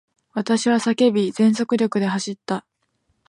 [0.33, 2.65] 私は叫び、全速力で走った。